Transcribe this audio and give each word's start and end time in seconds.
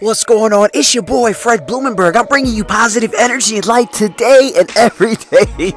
What's 0.00 0.24
going 0.24 0.54
on? 0.54 0.70
It's 0.72 0.94
your 0.94 1.02
boy 1.02 1.34
Fred 1.34 1.66
Blumenberg. 1.66 2.16
I'm 2.16 2.24
bringing 2.24 2.54
you 2.54 2.64
positive 2.64 3.12
energy 3.12 3.56
and 3.56 3.66
light 3.66 3.92
today 3.92 4.52
and 4.56 4.74
every 4.74 5.16
day. 5.16 5.74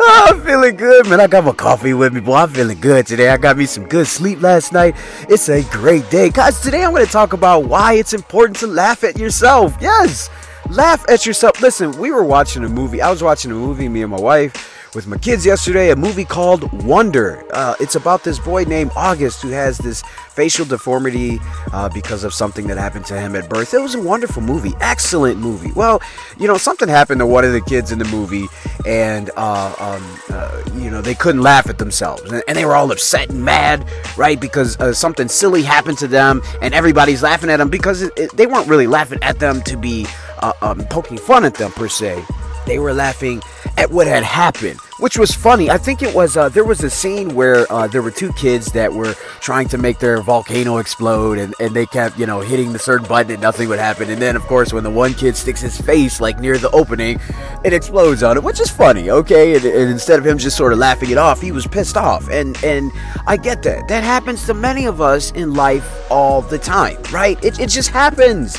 oh, 0.00 0.26
I'm 0.28 0.40
feeling 0.42 0.74
good, 0.74 1.06
man. 1.06 1.20
I 1.20 1.28
got 1.28 1.44
my 1.44 1.52
coffee 1.52 1.94
with 1.94 2.12
me, 2.12 2.18
boy. 2.18 2.34
I'm 2.34 2.48
feeling 2.48 2.80
good 2.80 3.06
today. 3.06 3.28
I 3.28 3.36
got 3.36 3.56
me 3.56 3.66
some 3.66 3.86
good 3.86 4.08
sleep 4.08 4.42
last 4.42 4.72
night. 4.72 4.96
It's 5.28 5.48
a 5.48 5.62
great 5.70 6.10
day. 6.10 6.30
Guys, 6.30 6.60
today 6.60 6.82
I'm 6.82 6.90
going 6.90 7.06
to 7.06 7.12
talk 7.12 7.34
about 7.34 7.66
why 7.66 7.92
it's 7.92 8.14
important 8.14 8.56
to 8.58 8.66
laugh 8.66 9.04
at 9.04 9.16
yourself. 9.16 9.76
Yes, 9.80 10.28
laugh 10.68 11.08
at 11.08 11.24
yourself. 11.24 11.62
Listen, 11.62 11.96
we 11.98 12.10
were 12.10 12.24
watching 12.24 12.64
a 12.64 12.68
movie. 12.68 13.00
I 13.00 13.12
was 13.12 13.22
watching 13.22 13.52
a 13.52 13.54
movie, 13.54 13.88
me 13.88 14.02
and 14.02 14.10
my 14.10 14.20
wife 14.20 14.75
with 14.94 15.06
my 15.06 15.18
kids 15.18 15.44
yesterday 15.44 15.90
a 15.90 15.96
movie 15.96 16.24
called 16.24 16.70
Wonder. 16.84 17.44
Uh, 17.52 17.74
it's 17.80 17.94
about 17.94 18.24
this 18.24 18.38
boy 18.38 18.64
named 18.64 18.90
August 18.96 19.42
who 19.42 19.50
has 19.50 19.78
this 19.78 20.02
facial 20.30 20.64
deformity 20.64 21.38
uh, 21.72 21.88
because 21.88 22.24
of 22.24 22.34
something 22.34 22.66
that 22.66 22.76
happened 22.76 23.06
to 23.06 23.18
him 23.18 23.34
at 23.34 23.48
birth. 23.48 23.72
It 23.72 23.80
was 23.80 23.94
a 23.94 24.02
wonderful 24.02 24.42
movie, 24.42 24.74
excellent 24.80 25.38
movie. 25.40 25.72
Well, 25.72 26.02
you 26.38 26.46
know, 26.46 26.56
something 26.56 26.88
happened 26.88 27.20
to 27.20 27.26
one 27.26 27.44
of 27.44 27.52
the 27.52 27.60
kids 27.60 27.92
in 27.92 27.98
the 27.98 28.04
movie, 28.06 28.46
and 28.86 29.30
uh, 29.36 29.74
um, 29.78 30.20
uh, 30.30 30.62
you 30.74 30.90
know 30.90 31.00
they 31.00 31.14
couldn't 31.14 31.42
laugh 31.42 31.68
at 31.68 31.78
themselves, 31.78 32.22
and, 32.30 32.56
they 32.56 32.64
were 32.64 32.74
all 32.74 32.90
upset 32.90 33.30
and 33.30 33.44
mad, 33.44 33.86
right? 34.16 34.40
Because 34.40 34.78
uh, 34.78 34.92
something 34.92 35.28
silly 35.28 35.62
happened 35.62 35.98
to 35.98 36.08
them, 36.08 36.42
and 36.62 36.74
everybody's 36.74 37.22
laughing 37.22 37.50
at 37.50 37.58
them 37.58 37.68
because 37.68 38.02
it, 38.02 38.12
it, 38.16 38.36
they 38.36 38.46
weren't 38.46 38.68
really 38.68 38.86
laughing 38.86 39.18
at 39.22 39.38
them 39.38 39.62
to 39.62 39.76
be 39.76 40.06
uh, 40.38 40.52
um, 40.62 40.84
poking 40.86 41.18
fun 41.18 41.44
at 41.44 41.54
them 41.54 41.70
per 41.72 41.88
se. 41.88 42.22
They 42.66 42.78
were 42.78 42.92
laughing 42.92 43.42
at 43.78 43.90
what 43.90 44.06
had 44.06 44.22
happened, 44.22 44.80
which 44.98 45.18
was 45.18 45.32
funny. 45.32 45.70
I 45.70 45.78
think 45.78 46.02
it 46.02 46.14
was 46.14 46.36
uh, 46.36 46.48
there 46.48 46.64
was 46.64 46.82
a 46.82 46.90
scene 46.90 47.34
where 47.34 47.70
uh, 47.70 47.86
there 47.86 48.02
were 48.02 48.10
two 48.10 48.32
kids 48.32 48.72
that 48.72 48.92
were 48.92 49.14
trying 49.40 49.68
to 49.68 49.78
make 49.78 49.98
their 49.98 50.20
volcano 50.22 50.78
explode, 50.78 51.38
and, 51.38 51.54
and 51.60 51.74
they 51.74 51.86
kept 51.86 52.18
you 52.18 52.26
know 52.26 52.40
hitting 52.40 52.72
the 52.72 52.78
certain 52.78 53.06
button 53.06 53.32
and 53.32 53.42
nothing 53.42 53.68
would 53.68 53.78
happen. 53.78 54.08
And 54.10 54.20
then 54.20 54.36
of 54.36 54.42
course 54.42 54.72
when 54.72 54.84
the 54.84 54.90
one 54.90 55.14
kid 55.14 55.36
sticks 55.36 55.60
his 55.60 55.80
face 55.80 56.20
like 56.20 56.40
near 56.40 56.58
the 56.58 56.70
opening, 56.70 57.20
it 57.64 57.72
explodes 57.72 58.22
on 58.22 58.36
it, 58.36 58.42
which 58.42 58.60
is 58.60 58.70
funny. 58.70 59.10
Okay, 59.10 59.56
and, 59.56 59.64
and 59.64 59.90
instead 59.90 60.18
of 60.18 60.26
him 60.26 60.38
just 60.38 60.56
sort 60.56 60.72
of 60.72 60.78
laughing 60.78 61.10
it 61.10 61.18
off, 61.18 61.40
he 61.40 61.52
was 61.52 61.66
pissed 61.66 61.96
off, 61.96 62.28
and 62.30 62.56
and 62.64 62.90
I 63.26 63.36
get 63.36 63.62
that. 63.64 63.88
That 63.88 64.04
happens 64.04 64.46
to 64.46 64.54
many 64.54 64.86
of 64.86 65.00
us 65.00 65.32
in 65.32 65.54
life 65.54 66.10
all 66.10 66.40
the 66.40 66.58
time, 66.58 66.96
right? 67.12 67.42
It 67.44 67.60
it 67.60 67.68
just 67.68 67.90
happens 67.90 68.56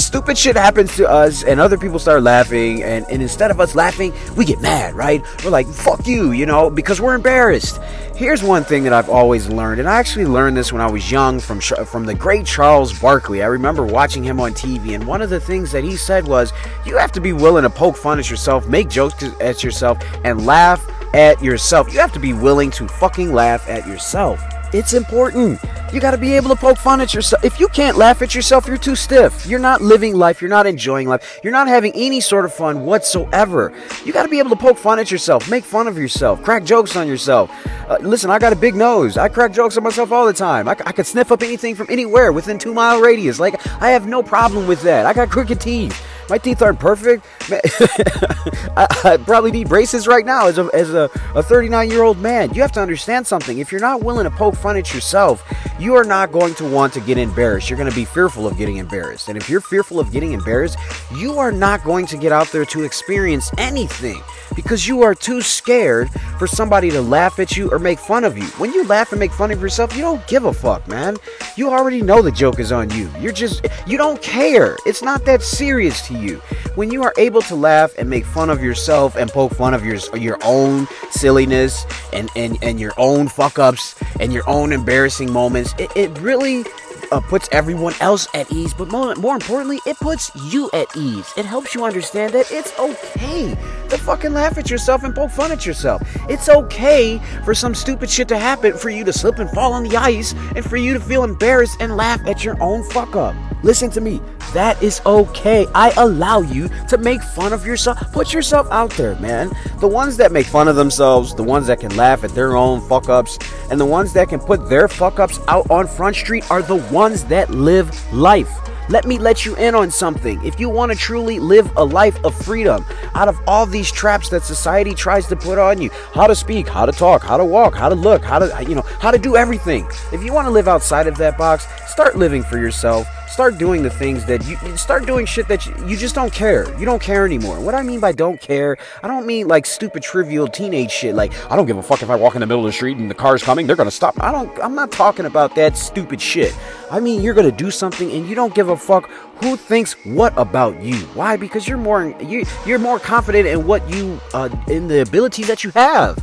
stupid 0.00 0.36
shit 0.36 0.56
happens 0.56 0.96
to 0.96 1.08
us 1.08 1.42
and 1.42 1.60
other 1.60 1.78
people 1.78 1.98
start 1.98 2.22
laughing 2.22 2.82
and, 2.82 3.04
and 3.10 3.22
instead 3.22 3.50
of 3.50 3.60
us 3.60 3.74
laughing 3.74 4.12
we 4.36 4.44
get 4.44 4.60
mad 4.60 4.94
right? 4.94 5.22
We're 5.44 5.50
like 5.50 5.66
fuck 5.66 6.06
you 6.06 6.32
you 6.32 6.46
know 6.46 6.70
because 6.70 7.00
we're 7.00 7.14
embarrassed. 7.14 7.80
Here's 8.14 8.42
one 8.42 8.64
thing 8.64 8.84
that 8.84 8.92
i've 8.92 9.08
always 9.08 9.48
learned 9.48 9.80
and 9.80 9.88
i 9.88 9.98
actually 9.98 10.26
learned 10.26 10.56
this 10.56 10.72
when 10.72 10.82
i 10.82 10.90
was 10.90 11.10
young 11.10 11.40
from 11.40 11.60
from 11.60 12.04
the 12.04 12.14
great 12.14 12.46
charles 12.46 12.98
barkley. 12.98 13.42
I 13.42 13.46
remember 13.46 13.84
watching 13.84 14.22
him 14.22 14.40
on 14.40 14.52
tv 14.52 14.94
and 14.94 15.06
one 15.06 15.22
of 15.22 15.30
the 15.30 15.40
things 15.40 15.72
that 15.72 15.84
he 15.84 15.96
said 15.96 16.26
was 16.26 16.52
you 16.84 16.96
have 16.96 17.12
to 17.12 17.20
be 17.20 17.32
willing 17.32 17.62
to 17.62 17.70
poke 17.70 17.96
fun 17.96 18.18
at 18.18 18.28
yourself 18.28 18.66
make 18.68 18.88
jokes 18.88 19.22
at 19.40 19.62
yourself 19.62 19.98
and 20.24 20.46
laugh 20.46 20.86
at 21.14 21.42
yourself. 21.42 21.92
You 21.92 21.98
have 21.98 22.12
to 22.12 22.20
be 22.20 22.32
willing 22.32 22.70
to 22.72 22.86
fucking 22.86 23.32
laugh 23.32 23.68
at 23.68 23.86
yourself 23.86 24.40
it's 24.72 24.92
important. 24.92 25.60
You 25.92 26.00
got 26.00 26.12
to 26.12 26.18
be 26.18 26.34
able 26.34 26.50
to 26.50 26.56
poke 26.56 26.78
fun 26.78 27.00
at 27.00 27.12
yourself. 27.12 27.44
If 27.44 27.58
you 27.58 27.66
can't 27.68 27.96
laugh 27.96 28.22
at 28.22 28.34
yourself, 28.34 28.66
you're 28.68 28.76
too 28.76 28.94
stiff. 28.94 29.46
You're 29.46 29.58
not 29.58 29.80
living 29.80 30.14
life. 30.14 30.40
You're 30.40 30.50
not 30.50 30.66
enjoying 30.66 31.08
life. 31.08 31.40
You're 31.42 31.52
not 31.52 31.66
having 31.66 31.92
any 31.96 32.20
sort 32.20 32.44
of 32.44 32.54
fun 32.54 32.84
whatsoever. 32.84 33.72
You 34.04 34.12
got 34.12 34.22
to 34.22 34.28
be 34.28 34.38
able 34.38 34.50
to 34.50 34.56
poke 34.56 34.78
fun 34.78 35.00
at 35.00 35.10
yourself, 35.10 35.50
make 35.50 35.64
fun 35.64 35.88
of 35.88 35.98
yourself, 35.98 36.42
crack 36.42 36.64
jokes 36.64 36.94
on 36.94 37.08
yourself. 37.08 37.50
Uh, 37.88 37.98
listen, 38.00 38.30
I 38.30 38.38
got 38.38 38.52
a 38.52 38.56
big 38.56 38.76
nose. 38.76 39.16
I 39.16 39.28
crack 39.28 39.52
jokes 39.52 39.76
on 39.76 39.82
myself 39.82 40.12
all 40.12 40.26
the 40.26 40.32
time. 40.32 40.68
I, 40.68 40.76
I 40.86 40.92
could 40.92 41.06
sniff 41.06 41.32
up 41.32 41.42
anything 41.42 41.74
from 41.74 41.88
anywhere 41.90 42.32
within 42.32 42.58
two 42.58 42.72
mile 42.72 43.00
radius. 43.00 43.40
Like, 43.40 43.66
I 43.82 43.90
have 43.90 44.06
no 44.06 44.22
problem 44.22 44.68
with 44.68 44.82
that. 44.82 45.06
I 45.06 45.12
got 45.12 45.30
crooked 45.30 45.60
teeth. 45.60 46.00
My 46.30 46.38
teeth 46.38 46.62
aren't 46.62 46.78
perfect. 46.78 47.26
I, 47.50 48.86
I, 49.04 49.16
probably 49.16 49.50
need 49.50 49.68
braces 49.68 50.06
right 50.06 50.24
now 50.24 50.46
as 50.46 50.58
a, 50.58 50.70
as 50.72 50.94
a 50.94 51.08
39 51.08 51.90
year 51.90 52.04
old 52.04 52.18
man. 52.18 52.54
You 52.54 52.62
have 52.62 52.70
to 52.72 52.80
understand 52.80 53.26
something. 53.26 53.58
If 53.58 53.72
you're 53.72 53.80
not 53.80 54.04
willing 54.04 54.24
to 54.24 54.30
poke 54.30 54.54
fun 54.54 54.76
at 54.76 54.94
yourself, 54.94 55.44
you 55.80 55.96
are 55.96 56.04
not 56.04 56.30
going 56.30 56.54
to 56.54 56.70
want 56.70 56.92
to 56.92 57.00
get 57.00 57.18
embarrassed. 57.18 57.68
You're 57.68 57.78
going 57.78 57.90
to 57.90 57.96
be 57.96 58.04
fearful 58.04 58.46
of 58.46 58.56
getting 58.56 58.76
embarrassed. 58.76 59.28
And 59.28 59.36
if 59.36 59.50
you're 59.50 59.60
fearful 59.60 59.98
of 59.98 60.12
getting 60.12 60.32
embarrassed, 60.32 60.78
you 61.16 61.36
are 61.38 61.50
not 61.50 61.82
going 61.82 62.06
to 62.06 62.16
get 62.16 62.30
out 62.30 62.46
there 62.52 62.64
to 62.66 62.84
experience 62.84 63.50
anything 63.58 64.22
because 64.54 64.86
you 64.86 65.02
are 65.02 65.14
too 65.14 65.40
scared 65.40 66.10
for 66.38 66.46
somebody 66.46 66.90
to 66.90 67.00
laugh 67.00 67.40
at 67.40 67.56
you 67.56 67.70
or 67.72 67.78
make 67.78 67.98
fun 67.98 68.22
of 68.22 68.38
you. 68.38 68.44
When 68.58 68.72
you 68.72 68.84
laugh 68.84 69.10
and 69.12 69.18
make 69.18 69.32
fun 69.32 69.50
of 69.50 69.60
yourself, 69.60 69.96
you 69.96 70.02
don't 70.02 70.24
give 70.28 70.44
a 70.44 70.52
fuck, 70.52 70.86
man. 70.86 71.16
You 71.56 71.70
already 71.70 72.02
know 72.02 72.22
the 72.22 72.30
joke 72.30 72.60
is 72.60 72.70
on 72.70 72.90
you. 72.90 73.10
You're 73.18 73.32
just, 73.32 73.66
you 73.86 73.96
don't 73.96 74.20
care. 74.22 74.76
It's 74.86 75.02
not 75.02 75.24
that 75.24 75.42
serious 75.42 76.06
to 76.08 76.14
you 76.14 76.19
you. 76.20 76.36
When 76.74 76.90
you 76.90 77.02
are 77.02 77.12
able 77.16 77.42
to 77.42 77.54
laugh 77.54 77.94
and 77.98 78.08
make 78.08 78.24
fun 78.24 78.50
of 78.50 78.62
yourself 78.62 79.16
and 79.16 79.30
poke 79.30 79.54
fun 79.54 79.74
of 79.74 79.84
your 79.84 79.98
your 80.16 80.38
own 80.44 80.86
silliness 81.10 81.84
and 82.12 82.30
and, 82.36 82.58
and 82.62 82.78
your 82.78 82.92
own 82.96 83.28
fuck 83.28 83.58
ups 83.58 83.94
and 84.20 84.32
your 84.32 84.48
own 84.48 84.72
embarrassing 84.72 85.32
moments, 85.32 85.74
it, 85.78 85.90
it 85.96 86.16
really 86.20 86.64
uh, 87.10 87.20
puts 87.20 87.48
everyone 87.52 87.94
else 88.00 88.28
at 88.34 88.50
ease, 88.52 88.74
but 88.74 88.88
more, 88.88 89.14
more 89.16 89.34
importantly, 89.34 89.80
it 89.86 89.96
puts 89.98 90.30
you 90.50 90.70
at 90.72 90.86
ease. 90.96 91.32
It 91.36 91.44
helps 91.44 91.74
you 91.74 91.84
understand 91.84 92.32
that 92.34 92.50
it's 92.50 92.78
okay 92.78 93.56
to 93.88 93.98
fucking 93.98 94.32
laugh 94.32 94.58
at 94.58 94.70
yourself 94.70 95.02
and 95.02 95.14
poke 95.14 95.30
fun 95.30 95.52
at 95.52 95.66
yourself. 95.66 96.02
It's 96.28 96.48
okay 96.48 97.18
for 97.44 97.54
some 97.54 97.74
stupid 97.74 98.10
shit 98.10 98.28
to 98.28 98.38
happen, 98.38 98.76
for 98.76 98.90
you 98.90 99.04
to 99.04 99.12
slip 99.12 99.38
and 99.38 99.50
fall 99.50 99.72
on 99.72 99.82
the 99.82 99.96
ice, 99.96 100.34
and 100.54 100.64
for 100.64 100.76
you 100.76 100.94
to 100.94 101.00
feel 101.00 101.24
embarrassed 101.24 101.76
and 101.80 101.96
laugh 101.96 102.20
at 102.26 102.44
your 102.44 102.60
own 102.62 102.82
fuck 102.90 103.16
up. 103.16 103.34
Listen 103.62 103.90
to 103.90 104.00
me. 104.00 104.20
That 104.54 104.82
is 104.82 105.00
okay. 105.06 105.66
I 105.74 105.92
allow 105.96 106.40
you 106.40 106.68
to 106.88 106.98
make 106.98 107.22
fun 107.22 107.52
of 107.52 107.64
yourself. 107.64 107.98
Put 108.12 108.32
yourself 108.32 108.66
out 108.72 108.90
there, 108.92 109.14
man. 109.16 109.52
The 109.78 109.86
ones 109.86 110.16
that 110.16 110.32
make 110.32 110.46
fun 110.46 110.66
of 110.66 110.74
themselves, 110.74 111.34
the 111.36 111.44
ones 111.44 111.68
that 111.68 111.78
can 111.78 111.94
laugh 111.96 112.24
at 112.24 112.30
their 112.30 112.56
own 112.56 112.80
fuck 112.88 113.08
ups, 113.08 113.38
and 113.70 113.80
the 113.80 113.86
ones 113.86 114.12
that 114.14 114.28
can 114.28 114.40
put 114.40 114.68
their 114.68 114.88
fuck 114.88 115.20
ups 115.20 115.38
out 115.46 115.70
on 115.70 115.86
Front 115.86 116.16
Street 116.16 116.50
are 116.50 116.62
the 116.62 116.76
ones 116.76 116.99
that 117.08 117.48
live 117.50 118.12
life. 118.12 118.50
Let 118.90 119.06
me 119.06 119.18
let 119.18 119.46
you 119.46 119.56
in 119.56 119.74
on 119.74 119.90
something. 119.90 120.44
If 120.44 120.60
you 120.60 120.68
want 120.68 120.92
to 120.92 120.98
truly 120.98 121.38
live 121.38 121.74
a 121.76 121.84
life 121.84 122.22
of 122.24 122.34
freedom 122.34 122.84
out 123.14 123.28
of 123.28 123.40
all 123.46 123.64
these 123.64 123.90
traps 123.90 124.28
that 124.30 124.42
society 124.42 124.94
tries 124.94 125.26
to 125.28 125.36
put 125.36 125.58
on 125.58 125.80
you, 125.80 125.90
how 126.12 126.26
to 126.26 126.34
speak, 126.34 126.68
how 126.68 126.84
to 126.86 126.92
talk, 126.92 127.22
how 127.22 127.36
to 127.36 127.44
walk, 127.44 127.74
how 127.74 127.88
to 127.88 127.94
look, 127.94 128.22
how 128.22 128.38
to, 128.38 128.64
you 128.68 128.74
know, 128.74 128.82
how 128.82 129.10
to 129.10 129.18
do 129.18 129.36
everything. 129.36 129.88
If 130.12 130.22
you 130.22 130.32
want 130.32 130.46
to 130.46 130.50
live 130.50 130.68
outside 130.68 131.06
of 131.06 131.16
that 131.16 131.38
box, 131.38 131.66
start 131.90 132.18
living 132.18 132.42
for 132.42 132.58
yourself 132.58 133.06
start 133.30 133.58
doing 133.58 133.82
the 133.82 133.90
things 133.90 134.24
that 134.26 134.44
you 134.46 134.76
start 134.76 135.06
doing 135.06 135.24
shit 135.24 135.46
that 135.48 135.64
you, 135.64 135.74
you, 135.86 135.96
just 135.96 136.14
don't 136.14 136.32
care. 136.32 136.76
You 136.78 136.84
don't 136.84 137.00
care 137.00 137.24
anymore. 137.24 137.60
What 137.60 137.74
I 137.74 137.82
mean 137.82 138.00
by 138.00 138.12
don't 138.12 138.40
care, 138.40 138.76
I 139.02 139.08
don't 139.08 139.24
mean 139.24 139.46
like 139.46 139.66
stupid 139.66 140.02
trivial 140.02 140.48
teenage 140.48 140.90
shit 140.90 141.14
like 141.14 141.32
I 141.50 141.56
don't 141.56 141.66
give 141.66 141.76
a 141.76 141.82
fuck 141.82 142.02
if 142.02 142.10
I 142.10 142.16
walk 142.16 142.34
in 142.34 142.40
the 142.40 142.46
middle 142.46 142.64
of 142.64 142.68
the 142.68 142.72
street 142.72 142.98
and 142.98 143.08
the 143.08 143.14
car's 143.14 143.42
coming, 143.42 143.66
they're 143.66 143.76
going 143.76 143.88
to 143.88 143.94
stop. 143.94 144.20
I 144.20 144.32
don't 144.32 144.50
I'm 144.62 144.74
not 144.74 144.90
talking 144.90 145.26
about 145.26 145.54
that 145.54 145.76
stupid 145.76 146.20
shit. 146.20 146.56
I 146.90 146.98
mean 146.98 147.22
you're 147.22 147.34
going 147.34 147.50
to 147.50 147.56
do 147.56 147.70
something 147.70 148.10
and 148.10 148.28
you 148.28 148.34
don't 148.34 148.54
give 148.54 148.68
a 148.68 148.76
fuck 148.76 149.08
who 149.42 149.56
thinks 149.56 149.94
what 150.04 150.36
about 150.36 150.82
you. 150.82 150.96
Why? 151.14 151.36
Because 151.36 151.68
you're 151.68 151.78
more 151.78 152.14
you 152.20 152.44
you're 152.66 152.80
more 152.80 152.98
confident 152.98 153.46
in 153.46 153.66
what 153.66 153.88
you 153.88 154.20
uh 154.34 154.48
in 154.68 154.88
the 154.88 155.02
abilities 155.02 155.46
that 155.46 155.62
you 155.62 155.70
have. 155.70 156.18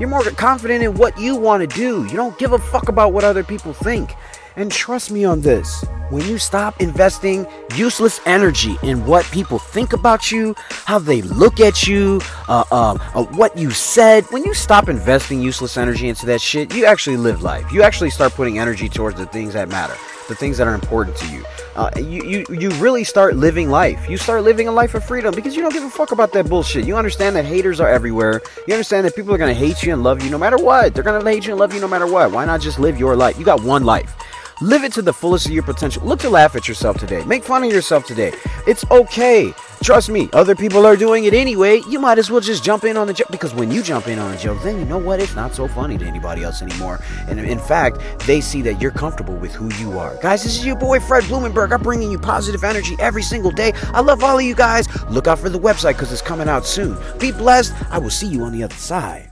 You're 0.00 0.08
more 0.08 0.22
confident 0.22 0.82
in 0.82 0.94
what 0.94 1.18
you 1.18 1.36
want 1.36 1.68
to 1.68 1.76
do. 1.76 2.04
You 2.04 2.16
don't 2.16 2.38
give 2.38 2.52
a 2.52 2.58
fuck 2.58 2.88
about 2.88 3.12
what 3.12 3.24
other 3.24 3.42
people 3.42 3.72
think. 3.72 4.14
And 4.56 4.70
trust 4.72 5.10
me 5.10 5.24
on 5.24 5.40
this 5.40 5.84
when 6.10 6.26
you 6.26 6.38
stop 6.38 6.80
investing 6.80 7.46
useless 7.76 8.20
energy 8.24 8.76
in 8.82 9.04
what 9.04 9.24
people 9.26 9.58
think 9.58 9.92
about 9.92 10.30
you, 10.32 10.54
how 10.84 10.98
they 10.98 11.22
look 11.22 11.60
at 11.60 11.86
you, 11.86 12.20
uh, 12.48 12.64
uh, 12.70 12.98
uh, 13.14 13.24
what 13.24 13.56
you 13.56 13.70
said, 13.70 14.24
when 14.30 14.42
you 14.44 14.54
stop 14.54 14.88
investing 14.88 15.42
useless 15.42 15.76
energy 15.76 16.08
into 16.08 16.26
that 16.26 16.40
shit, 16.40 16.74
you 16.74 16.86
actually 16.86 17.16
live 17.16 17.42
life. 17.42 17.70
You 17.72 17.82
actually 17.82 18.10
start 18.10 18.32
putting 18.32 18.58
energy 18.58 18.88
towards 18.88 19.18
the 19.18 19.26
things 19.26 19.52
that 19.52 19.68
matter, 19.68 19.94
the 20.28 20.34
things 20.34 20.56
that 20.58 20.66
are 20.66 20.74
important 20.74 21.16
to 21.18 21.26
you. 21.28 21.44
Uh, 21.76 21.90
you, 21.96 22.24
you, 22.24 22.46
you 22.50 22.70
really 22.80 23.04
start 23.04 23.36
living 23.36 23.68
life. 23.68 24.08
You 24.08 24.16
start 24.16 24.42
living 24.42 24.66
a 24.66 24.72
life 24.72 24.94
of 24.94 25.04
freedom 25.04 25.34
because 25.34 25.54
you 25.54 25.62
don't 25.62 25.72
give 25.72 25.84
a 25.84 25.90
fuck 25.90 26.12
about 26.12 26.32
that 26.32 26.48
bullshit. 26.48 26.86
You 26.86 26.96
understand 26.96 27.36
that 27.36 27.44
haters 27.44 27.80
are 27.80 27.88
everywhere. 27.88 28.40
You 28.66 28.74
understand 28.74 29.06
that 29.06 29.14
people 29.14 29.32
are 29.34 29.38
going 29.38 29.54
to 29.54 29.58
hate 29.58 29.82
you 29.82 29.92
and 29.92 30.02
love 30.02 30.22
you 30.24 30.30
no 30.30 30.38
matter 30.38 30.56
what. 30.56 30.94
They're 30.94 31.04
going 31.04 31.22
to 31.22 31.30
hate 31.30 31.46
you 31.46 31.52
and 31.52 31.60
love 31.60 31.74
you 31.74 31.80
no 31.80 31.88
matter 31.88 32.06
what. 32.06 32.32
Why 32.32 32.44
not 32.46 32.60
just 32.60 32.78
live 32.78 32.98
your 32.98 33.14
life? 33.14 33.38
You 33.38 33.44
got 33.44 33.62
one 33.62 33.84
life. 33.84 34.16
Live 34.60 34.82
it 34.82 34.92
to 34.94 35.02
the 35.02 35.12
fullest 35.12 35.46
of 35.46 35.52
your 35.52 35.62
potential. 35.62 36.04
Look 36.04 36.18
to 36.20 36.30
laugh 36.30 36.56
at 36.56 36.66
yourself 36.66 36.98
today. 36.98 37.22
Make 37.24 37.44
fun 37.44 37.62
of 37.62 37.70
yourself 37.70 38.04
today. 38.06 38.32
It's 38.66 38.84
okay. 38.90 39.54
Trust 39.84 40.10
me, 40.10 40.28
other 40.32 40.56
people 40.56 40.84
are 40.84 40.96
doing 40.96 41.26
it 41.26 41.32
anyway. 41.34 41.80
You 41.88 42.00
might 42.00 42.18
as 42.18 42.28
well 42.28 42.40
just 42.40 42.64
jump 42.64 42.82
in 42.82 42.96
on 42.96 43.06
the 43.06 43.12
joke 43.12 43.28
because 43.30 43.54
when 43.54 43.70
you 43.70 43.84
jump 43.84 44.08
in 44.08 44.18
on 44.18 44.34
a 44.34 44.36
joke, 44.36 44.60
then 44.64 44.80
you 44.80 44.84
know 44.84 44.98
what? 44.98 45.20
It's 45.20 45.36
not 45.36 45.54
so 45.54 45.68
funny 45.68 45.96
to 45.98 46.04
anybody 46.04 46.42
else 46.42 46.60
anymore. 46.60 46.98
And 47.28 47.38
in 47.38 47.60
fact, 47.60 48.00
they 48.26 48.40
see 48.40 48.60
that 48.62 48.82
you're 48.82 48.90
comfortable 48.90 49.36
with 49.36 49.54
who 49.54 49.72
you 49.74 49.96
are. 49.96 50.16
Guys, 50.20 50.42
this 50.42 50.58
is 50.58 50.66
your 50.66 50.74
boy 50.74 50.98
Fred 50.98 51.22
Blumenberg. 51.24 51.72
I'm 51.72 51.80
bringing 51.80 52.10
you 52.10 52.18
positive 52.18 52.64
energy 52.64 52.96
every 52.98 53.22
single 53.22 53.52
day. 53.52 53.72
I 53.94 54.00
love 54.00 54.24
all 54.24 54.38
of 54.38 54.44
you 54.44 54.56
guys. 54.56 54.88
Look 55.04 55.28
out 55.28 55.38
for 55.38 55.48
the 55.48 55.60
website 55.60 55.92
because 55.92 56.10
it's 56.10 56.22
coming 56.22 56.48
out 56.48 56.66
soon. 56.66 56.98
Be 57.20 57.30
blessed. 57.30 57.74
I 57.92 57.98
will 57.98 58.10
see 58.10 58.26
you 58.26 58.42
on 58.42 58.50
the 58.50 58.64
other 58.64 58.74
side. 58.74 59.27